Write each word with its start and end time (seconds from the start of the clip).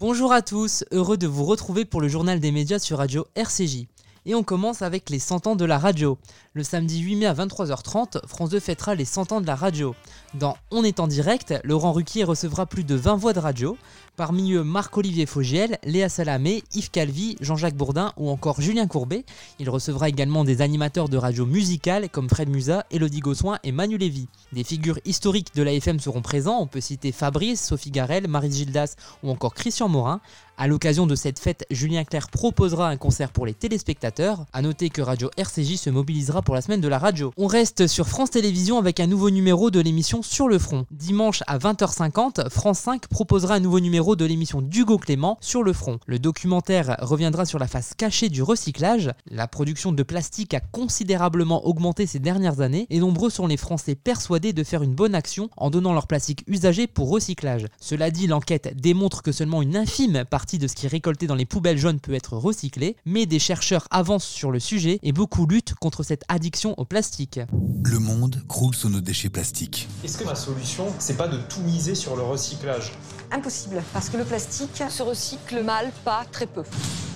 Bonjour 0.00 0.32
à 0.32 0.42
tous, 0.42 0.84
heureux 0.92 1.16
de 1.16 1.26
vous 1.26 1.44
retrouver 1.44 1.84
pour 1.84 2.00
le 2.00 2.06
journal 2.06 2.38
des 2.38 2.52
médias 2.52 2.78
sur 2.78 2.98
Radio 2.98 3.26
RCJ. 3.34 3.88
Et 4.26 4.34
on 4.36 4.44
commence 4.44 4.80
avec 4.80 5.10
les 5.10 5.18
100 5.18 5.48
ans 5.48 5.56
de 5.56 5.64
la 5.64 5.76
radio. 5.76 6.18
Le 6.52 6.62
samedi 6.62 7.00
8 7.00 7.16
mai 7.16 7.26
à 7.26 7.34
23h30, 7.34 8.24
France 8.28 8.50
2 8.50 8.60
fêtera 8.60 8.94
les 8.94 9.04
100 9.04 9.32
ans 9.32 9.40
de 9.40 9.46
la 9.48 9.56
radio. 9.56 9.96
Dans 10.34 10.56
On 10.70 10.84
est 10.84 11.00
en 11.00 11.08
direct, 11.08 11.52
Laurent 11.64 11.90
Ruquier 11.90 12.22
recevra 12.22 12.66
plus 12.66 12.84
de 12.84 12.94
20 12.94 13.16
voix 13.16 13.32
de 13.32 13.40
radio. 13.40 13.76
Parmi 14.18 14.54
eux, 14.54 14.64
Marc-Olivier 14.64 15.26
Fogiel, 15.26 15.78
Léa 15.84 16.08
Salamé, 16.08 16.64
Yves 16.74 16.90
Calvi, 16.90 17.36
Jean-Jacques 17.40 17.76
Bourdin 17.76 18.12
ou 18.16 18.30
encore 18.30 18.60
Julien 18.60 18.88
Courbet. 18.88 19.24
Il 19.60 19.70
recevra 19.70 20.08
également 20.08 20.42
des 20.42 20.60
animateurs 20.60 21.08
de 21.08 21.16
radio 21.16 21.46
musicale 21.46 22.08
comme 22.10 22.28
Fred 22.28 22.48
Musa, 22.48 22.84
Elodie 22.90 23.20
Gossoin 23.20 23.60
et 23.62 23.70
Manu 23.70 23.96
Lévy. 23.96 24.26
Des 24.52 24.64
figures 24.64 24.98
historiques 25.04 25.54
de 25.54 25.62
la 25.62 25.72
FM 25.72 26.00
seront 26.00 26.20
présents, 26.20 26.58
on 26.60 26.66
peut 26.66 26.80
citer 26.80 27.12
Fabrice, 27.12 27.64
Sophie 27.64 27.92
Garel, 27.92 28.26
Marie 28.26 28.50
Gildas 28.50 28.96
ou 29.22 29.30
encore 29.30 29.54
Christian 29.54 29.88
Morin. 29.88 30.20
À 30.60 30.66
l'occasion 30.66 31.06
de 31.06 31.14
cette 31.14 31.38
fête, 31.38 31.64
Julien 31.70 32.02
Clerc 32.02 32.30
proposera 32.30 32.88
un 32.88 32.96
concert 32.96 33.30
pour 33.30 33.46
les 33.46 33.54
téléspectateurs. 33.54 34.44
A 34.52 34.60
noter 34.60 34.90
que 34.90 35.00
Radio 35.00 35.30
RCJ 35.36 35.76
se 35.76 35.88
mobilisera 35.88 36.42
pour 36.42 36.56
la 36.56 36.62
semaine 36.62 36.80
de 36.80 36.88
la 36.88 36.98
radio. 36.98 37.32
On 37.36 37.46
reste 37.46 37.86
sur 37.86 38.08
France 38.08 38.32
Télévisions 38.32 38.76
avec 38.76 38.98
un 38.98 39.06
nouveau 39.06 39.30
numéro 39.30 39.70
de 39.70 39.78
l'émission 39.78 40.20
Sur 40.20 40.48
le 40.48 40.58
front. 40.58 40.84
Dimanche 40.90 41.44
à 41.46 41.58
20h50, 41.58 42.50
France 42.50 42.80
5 42.80 43.06
proposera 43.06 43.54
un 43.54 43.60
nouveau 43.60 43.78
numéro 43.78 44.07
de 44.16 44.24
l'émission 44.24 44.62
d'Hugo 44.62 44.98
Clément 44.98 45.38
Sur 45.40 45.62
le 45.62 45.72
front. 45.72 45.98
Le 46.06 46.18
documentaire 46.18 46.96
reviendra 47.00 47.44
sur 47.44 47.58
la 47.58 47.66
face 47.66 47.94
cachée 47.96 48.28
du 48.28 48.42
recyclage. 48.42 49.10
La 49.30 49.48
production 49.48 49.92
de 49.92 50.02
plastique 50.02 50.54
a 50.54 50.60
considérablement 50.60 51.66
augmenté 51.66 52.06
ces 52.06 52.18
dernières 52.18 52.60
années 52.60 52.86
et 52.90 52.98
nombreux 52.98 53.30
sont 53.30 53.46
les 53.46 53.56
Français 53.56 53.94
persuadés 53.94 54.52
de 54.52 54.64
faire 54.64 54.82
une 54.82 54.94
bonne 54.94 55.14
action 55.14 55.50
en 55.56 55.70
donnant 55.70 55.92
leur 55.92 56.06
plastique 56.06 56.44
usagé 56.46 56.86
pour 56.86 57.10
recyclage. 57.10 57.66
Cela 57.80 58.10
dit, 58.10 58.26
l'enquête 58.26 58.74
démontre 58.76 59.22
que 59.22 59.32
seulement 59.32 59.62
une 59.62 59.76
infime 59.76 60.24
partie 60.24 60.58
de 60.58 60.66
ce 60.66 60.74
qui 60.74 60.86
est 60.86 60.90
récolté 60.90 61.26
dans 61.26 61.34
les 61.34 61.46
poubelles 61.46 61.78
jaunes 61.78 62.00
peut 62.00 62.14
être 62.14 62.36
recyclé, 62.36 62.96
mais 63.04 63.26
des 63.26 63.38
chercheurs 63.38 63.86
avancent 63.90 64.26
sur 64.26 64.50
le 64.50 64.60
sujet 64.60 64.98
et 65.02 65.12
beaucoup 65.12 65.46
luttent 65.46 65.74
contre 65.74 66.02
cette 66.02 66.24
addiction 66.28 66.74
au 66.78 66.84
plastique. 66.84 67.40
Le 67.84 67.98
monde 67.98 68.42
croule 68.48 68.74
sous 68.74 68.88
nos 68.88 69.00
déchets 69.00 69.30
plastiques. 69.30 69.88
Est-ce 70.04 70.18
que 70.18 70.24
ma 70.24 70.34
solution, 70.34 70.86
c'est 70.98 71.16
pas 71.16 71.28
de 71.28 71.38
tout 71.48 71.60
miser 71.60 71.94
sur 71.94 72.16
le 72.16 72.22
recyclage? 72.22 72.92
Impossible, 73.30 73.82
parce 73.92 74.08
que 74.08 74.16
le 74.16 74.24
plastique 74.24 74.82
se 74.88 75.02
recycle 75.02 75.62
mal, 75.62 75.92
pas 76.04 76.24
très 76.30 76.46
peu. 76.46 76.62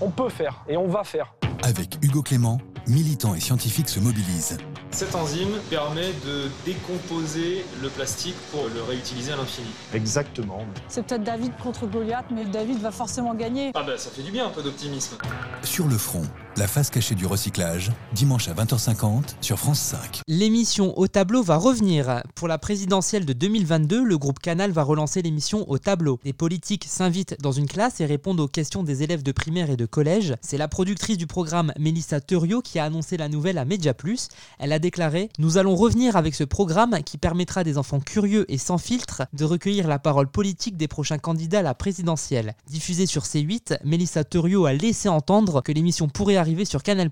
On 0.00 0.10
peut 0.10 0.28
faire 0.28 0.64
et 0.68 0.76
on 0.76 0.86
va 0.86 1.04
faire. 1.04 1.34
Avec 1.62 1.98
Hugo 2.02 2.22
Clément, 2.22 2.60
militants 2.86 3.34
et 3.34 3.40
scientifiques 3.40 3.88
se 3.88 4.00
mobilisent. 4.00 4.58
Cette 4.94 5.16
enzyme 5.16 5.58
permet 5.70 6.12
de 6.24 6.48
décomposer 6.64 7.64
le 7.82 7.88
plastique 7.88 8.36
pour 8.52 8.68
le 8.72 8.80
réutiliser 8.80 9.32
à 9.32 9.36
l'infini. 9.36 9.66
Exactement. 9.92 10.64
C'est 10.86 11.04
peut-être 11.04 11.24
David 11.24 11.50
contre 11.60 11.88
Goliath, 11.88 12.26
mais 12.30 12.44
David 12.44 12.78
va 12.78 12.92
forcément 12.92 13.34
gagner. 13.34 13.72
Ah 13.74 13.82
bah 13.82 13.98
ça 13.98 14.10
fait 14.10 14.22
du 14.22 14.30
bien 14.30 14.46
un 14.46 14.50
peu 14.50 14.62
d'optimisme. 14.62 15.16
Sur 15.64 15.88
le 15.88 15.98
front, 15.98 16.22
la 16.56 16.68
face 16.68 16.90
cachée 16.90 17.16
du 17.16 17.26
recyclage, 17.26 17.90
dimanche 18.12 18.46
à 18.46 18.54
20h50 18.54 19.34
sur 19.40 19.58
France 19.58 19.80
5. 19.80 20.20
L'émission 20.28 20.96
Au 20.96 21.08
tableau 21.08 21.42
va 21.42 21.56
revenir. 21.56 22.22
Pour 22.36 22.46
la 22.46 22.58
présidentielle 22.58 23.26
de 23.26 23.32
2022, 23.32 24.04
le 24.04 24.16
groupe 24.16 24.38
Canal 24.38 24.70
va 24.70 24.84
relancer 24.84 25.22
l'émission 25.22 25.68
Au 25.68 25.78
tableau. 25.78 26.20
Les 26.22 26.32
politiques 26.32 26.84
s'invitent 26.88 27.34
dans 27.42 27.50
une 27.50 27.66
classe 27.66 28.00
et 28.00 28.06
répondent 28.06 28.38
aux 28.38 28.46
questions 28.46 28.84
des 28.84 29.02
élèves 29.02 29.24
de 29.24 29.32
primaire 29.32 29.70
et 29.70 29.76
de 29.76 29.86
collège. 29.86 30.36
C'est 30.40 30.56
la 30.58 30.68
productrice 30.68 31.18
du 31.18 31.26
programme 31.26 31.72
Mélissa 31.80 32.20
Thurio 32.20 32.60
qui 32.62 32.78
a 32.78 32.84
annoncé 32.84 33.16
la 33.16 33.28
nouvelle 33.28 33.58
à 33.58 33.64
Media 33.64 33.92
Plus. 33.92 34.28
Elle 34.60 34.72
a 34.72 34.78
déclaré 34.84 35.30
Nous 35.38 35.56
allons 35.56 35.76
revenir 35.76 36.14
avec 36.14 36.34
ce 36.34 36.44
programme 36.44 37.02
qui 37.06 37.16
permettra 37.16 37.62
à 37.62 37.64
des 37.64 37.78
enfants 37.78 38.00
curieux 38.00 38.44
et 38.52 38.58
sans 38.58 38.76
filtre 38.76 39.22
de 39.32 39.44
recueillir 39.44 39.88
la 39.88 39.98
parole 39.98 40.26
politique 40.26 40.76
des 40.76 40.88
prochains 40.88 41.16
candidats 41.16 41.60
à 41.60 41.62
la 41.62 41.72
présidentielle. 41.72 42.52
Diffusée 42.66 43.06
sur 43.06 43.22
C8, 43.22 43.78
Mélissa 43.82 44.24
Thurio 44.24 44.66
a 44.66 44.74
laissé 44.74 45.08
entendre 45.08 45.62
que 45.62 45.72
l'émission 45.72 46.08
pourrait 46.08 46.36
arriver 46.36 46.66
sur 46.66 46.82
Canal+. 46.82 47.08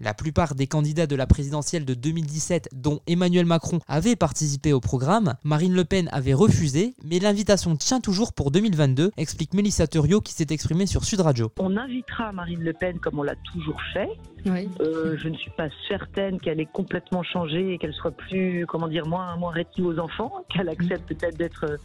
La 0.00 0.12
plupart 0.12 0.54
des 0.54 0.66
candidats 0.66 1.06
de 1.06 1.16
la 1.16 1.26
présidentielle 1.26 1.86
de 1.86 1.94
2017, 1.94 2.68
dont 2.74 3.00
Emmanuel 3.06 3.46
Macron, 3.46 3.78
avaient 3.88 4.16
participé 4.16 4.74
au 4.74 4.80
programme. 4.80 5.32
Marine 5.44 5.72
Le 5.72 5.86
Pen 5.86 6.10
avait 6.12 6.34
refusé, 6.34 6.94
mais 7.04 7.20
l'invitation 7.20 7.74
tient 7.74 8.00
toujours 8.00 8.34
pour 8.34 8.50
2022, 8.50 9.12
explique 9.16 9.54
Mélissa 9.54 9.86
Thurio 9.86 10.20
qui 10.20 10.34
s'est 10.34 10.48
exprimée 10.50 10.84
sur 10.84 11.04
Sud 11.04 11.20
Radio. 11.20 11.50
On 11.58 11.78
invitera 11.78 12.32
Marine 12.32 12.62
Le 12.62 12.74
Pen 12.74 12.98
comme 12.98 13.18
on 13.18 13.22
l'a 13.22 13.36
toujours 13.50 13.80
fait. 13.94 14.10
Oui. 14.46 14.68
Euh, 14.80 15.16
je 15.16 15.28
ne 15.28 15.36
suis 15.36 15.50
pas 15.52 15.68
certaine 15.88 16.38
qu'elle 16.38 16.60
ait 16.60 16.68
complètement 16.70 17.13
changé 17.22 17.72
et 17.72 17.78
qu'elle 17.78 17.94
soit 17.94 18.10
plus, 18.10 18.66
comment 18.66 18.88
dire, 18.88 19.06
moins, 19.06 19.36
moins 19.36 19.52
rétive 19.52 19.86
aux 19.86 19.98
enfants, 19.98 20.44
qu'elle 20.48 20.68
accepte 20.68 21.08
peut-être 21.08 21.36
d'être, 21.36 21.78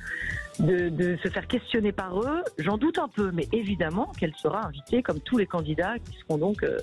de, 0.59 0.89
de 0.89 1.17
se 1.23 1.29
faire 1.29 1.47
questionner 1.47 1.91
par 1.91 2.19
eux. 2.19 2.43
J'en 2.57 2.77
doute 2.77 2.97
un 2.97 3.07
peu, 3.07 3.31
mais 3.31 3.47
évidemment 3.53 4.11
qu'elle 4.17 4.33
sera 4.35 4.65
invitée 4.65 5.03
comme 5.03 5.19
tous 5.19 5.37
les 5.37 5.45
candidats 5.45 5.97
qui 5.99 6.17
seront 6.19 6.37
donc 6.37 6.63
euh, 6.63 6.77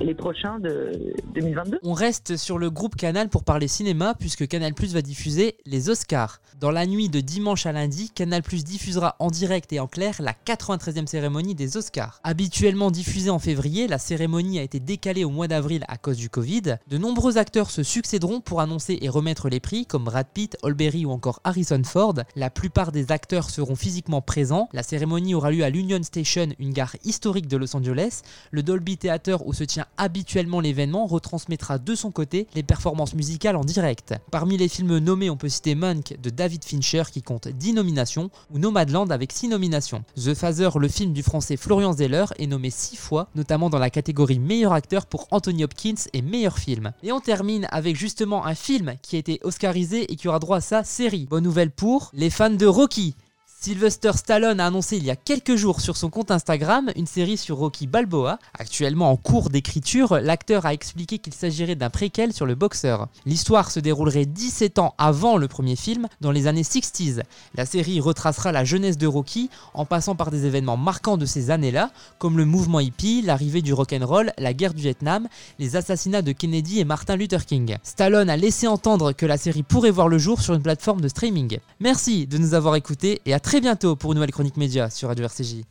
les 0.00 0.14
prochains 0.14 0.58
de 0.58 1.14
2022. 1.34 1.78
On 1.82 1.92
reste 1.92 2.36
sur 2.36 2.58
le 2.58 2.70
groupe 2.70 2.96
Canal 2.96 3.28
pour 3.28 3.44
parler 3.44 3.68
cinéma 3.68 4.14
puisque 4.18 4.46
Canal 4.46 4.74
Plus 4.74 4.94
va 4.94 5.02
diffuser 5.02 5.56
les 5.66 5.88
Oscars. 5.90 6.40
Dans 6.60 6.70
la 6.70 6.86
nuit 6.86 7.08
de 7.08 7.20
dimanche 7.20 7.66
à 7.66 7.72
lundi, 7.72 8.10
Canal 8.10 8.42
Plus 8.42 8.64
diffusera 8.64 9.16
en 9.18 9.30
direct 9.30 9.72
et 9.72 9.80
en 9.80 9.86
clair 9.86 10.14
la 10.20 10.32
93e 10.46 11.06
cérémonie 11.06 11.54
des 11.54 11.76
Oscars. 11.76 12.20
Habituellement 12.24 12.90
diffusée 12.90 13.30
en 13.30 13.38
février, 13.38 13.88
la 13.88 13.98
cérémonie 13.98 14.58
a 14.58 14.62
été 14.62 14.80
décalée 14.80 15.24
au 15.24 15.30
mois 15.30 15.48
d'avril 15.48 15.84
à 15.88 15.98
cause 15.98 16.16
du 16.16 16.30
Covid. 16.30 16.76
De 16.88 16.98
nombreux 16.98 17.38
acteurs 17.38 17.65
se 17.70 17.82
succéderont 17.82 18.40
pour 18.40 18.60
annoncer 18.60 18.98
et 19.00 19.08
remettre 19.08 19.48
les 19.48 19.60
prix 19.60 19.86
comme 19.86 20.04
Brad 20.04 20.26
Pitt, 20.32 20.56
Olberry 20.62 21.04
ou 21.04 21.10
encore 21.10 21.40
Harrison 21.44 21.82
Ford. 21.84 22.14
La 22.34 22.50
plupart 22.50 22.92
des 22.92 23.12
acteurs 23.12 23.50
seront 23.50 23.76
physiquement 23.76 24.20
présents. 24.20 24.68
La 24.72 24.82
cérémonie 24.82 25.34
aura 25.34 25.50
lieu 25.50 25.64
à 25.64 25.70
l'Union 25.70 26.02
Station, 26.02 26.48
une 26.58 26.72
gare 26.72 26.96
historique 27.04 27.48
de 27.48 27.56
Los 27.56 27.76
Angeles. 27.76 28.22
Le 28.50 28.62
Dolby 28.62 28.96
Theater 28.96 29.46
où 29.46 29.52
se 29.52 29.64
tient 29.64 29.86
habituellement 29.96 30.60
l'événement 30.60 31.06
retransmettra 31.06 31.78
de 31.78 31.94
son 31.94 32.10
côté 32.10 32.46
les 32.54 32.62
performances 32.62 33.14
musicales 33.14 33.56
en 33.56 33.64
direct. 33.64 34.14
Parmi 34.30 34.56
les 34.56 34.68
films 34.68 34.98
nommés, 34.98 35.30
on 35.30 35.36
peut 35.36 35.48
citer 35.48 35.74
Monk 35.74 36.16
de 36.22 36.30
David 36.30 36.64
Fincher 36.64 37.04
qui 37.12 37.22
compte 37.22 37.48
10 37.48 37.74
nominations 37.74 38.30
ou 38.52 38.58
Nomadland 38.58 39.10
avec 39.10 39.32
6 39.32 39.48
nominations. 39.48 40.04
The 40.16 40.34
Phaser, 40.34 40.70
le 40.78 40.88
film 40.88 41.12
du 41.12 41.22
français 41.22 41.56
Florian 41.56 41.92
Zeller, 41.92 42.26
est 42.38 42.46
nommé 42.46 42.70
6 42.70 42.96
fois, 42.96 43.28
notamment 43.34 43.70
dans 43.70 43.78
la 43.78 43.90
catégorie 43.90 44.38
meilleur 44.38 44.72
acteur 44.72 45.06
pour 45.06 45.26
Anthony 45.30 45.64
Hopkins 45.64 45.94
et 46.12 46.22
meilleur 46.22 46.58
film. 46.58 46.92
Et 47.02 47.12
on 47.12 47.20
avec 47.70 47.96
justement 47.96 48.44
un 48.44 48.54
film 48.54 48.94
qui 49.02 49.16
a 49.16 49.18
été 49.18 49.40
oscarisé 49.42 50.10
et 50.12 50.16
qui 50.16 50.28
aura 50.28 50.38
droit 50.38 50.58
à 50.58 50.60
sa 50.60 50.84
série. 50.84 51.26
Bonne 51.30 51.44
nouvelle 51.44 51.70
pour 51.70 52.10
les 52.12 52.30
fans 52.30 52.50
de 52.50 52.66
Rocky. 52.66 53.14
Sylvester 53.58 54.12
Stallone 54.14 54.60
a 54.60 54.66
annoncé 54.66 54.98
il 54.98 55.04
y 55.04 55.10
a 55.10 55.16
quelques 55.16 55.56
jours 55.56 55.80
sur 55.80 55.96
son 55.96 56.10
compte 56.10 56.30
Instagram 56.30 56.90
une 56.94 57.06
série 57.06 57.38
sur 57.38 57.56
Rocky 57.56 57.86
Balboa. 57.86 58.38
Actuellement 58.56 59.10
en 59.10 59.16
cours 59.16 59.48
d'écriture, 59.48 60.20
l'acteur 60.20 60.66
a 60.66 60.74
expliqué 60.74 61.18
qu'il 61.18 61.32
s'agirait 61.32 61.74
d'un 61.74 61.88
préquel 61.88 62.34
sur 62.34 62.44
le 62.44 62.54
boxeur. 62.54 63.08
L'histoire 63.24 63.70
se 63.70 63.80
déroulerait 63.80 64.26
17 64.26 64.78
ans 64.78 64.94
avant 64.98 65.38
le 65.38 65.48
premier 65.48 65.74
film, 65.74 66.06
dans 66.20 66.32
les 66.32 66.46
années 66.46 66.62
60s. 66.62 67.22
La 67.54 67.64
série 67.64 67.98
retracera 67.98 68.52
la 68.52 68.62
jeunesse 68.62 68.98
de 68.98 69.06
Rocky 69.06 69.48
en 69.72 69.86
passant 69.86 70.14
par 70.14 70.30
des 70.30 70.44
événements 70.44 70.76
marquants 70.76 71.16
de 71.16 71.26
ces 71.26 71.50
années-là, 71.50 71.90
comme 72.18 72.36
le 72.36 72.44
mouvement 72.44 72.78
hippie, 72.78 73.22
l'arrivée 73.22 73.62
du 73.62 73.72
rock'n'roll, 73.72 74.32
la 74.38 74.52
guerre 74.52 74.74
du 74.74 74.82
Vietnam, 74.82 75.28
les 75.58 75.76
assassinats 75.76 76.22
de 76.22 76.32
Kennedy 76.32 76.78
et 76.78 76.84
Martin 76.84 77.16
Luther 77.16 77.46
King. 77.46 77.78
Stallone 77.82 78.28
a 78.28 78.36
laissé 78.36 78.68
entendre 78.68 79.12
que 79.12 79.26
la 79.26 79.38
série 79.38 79.62
pourrait 79.62 79.90
voir 79.90 80.08
le 80.08 80.18
jour 80.18 80.42
sur 80.42 80.54
une 80.54 80.62
plateforme 80.62 81.00
de 81.00 81.08
streaming. 81.08 81.58
Merci 81.80 82.26
de 82.26 82.36
nous 82.36 82.52
avoir 82.52 82.76
écoutés 82.76 83.22
et 83.24 83.32
à 83.32 83.40
très 83.46 83.60
bientôt 83.60 83.94
pour 83.94 84.10
une 84.10 84.16
nouvelle 84.16 84.32
chronique 84.32 84.56
média 84.56 84.90
sur 84.90 85.06
Radio 85.06 85.24
RCJ. 85.24 85.62